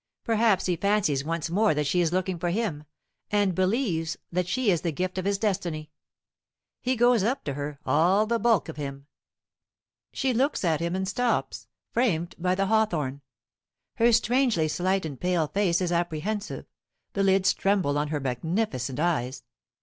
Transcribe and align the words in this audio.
Perhaps 0.23 0.65
he 0.65 0.75
fancies 0.75 1.23
once 1.23 1.51
more 1.51 1.75
that 1.75 1.85
she 1.85 2.01
is 2.01 2.11
looking 2.11 2.39
for 2.39 2.49
him, 2.49 2.85
and 3.29 3.53
believes 3.53 4.17
that 4.31 4.47
she 4.47 4.71
is 4.71 4.81
the 4.81 4.91
gift 4.91 5.19
of 5.19 5.25
his 5.25 5.37
destiny. 5.37 5.91
He 6.79 6.95
goes 6.95 7.21
up 7.21 7.43
to 7.43 7.53
her 7.53 7.77
all 7.85 8.25
the 8.25 8.39
bulk 8.39 8.67
of 8.67 8.77
him. 8.77 9.05
She 10.11 10.33
looks 10.33 10.63
at 10.65 10.79
him 10.79 10.95
and 10.95 11.07
stops, 11.07 11.67
framed 11.91 12.33
by 12.39 12.55
the 12.55 12.65
hawthorn. 12.65 13.21
Her 13.97 14.11
strangely 14.11 14.67
slight 14.67 15.05
and 15.05 15.21
pale 15.21 15.47
face 15.47 15.81
is 15.81 15.91
apprehensive, 15.91 16.65
the 17.13 17.21
lids 17.21 17.53
tremble 17.53 17.95
on 17.95 18.07
her 18.07 18.19
magnificent 18.19 18.99
eyes. 18.99 19.43